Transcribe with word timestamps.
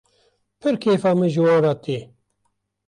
Pir 0.59 0.75
kêfa 0.81 1.11
min 1.15 1.31
ji 1.33 1.41
wan 1.45 1.61
re 1.65 1.73
tê. 1.83 1.99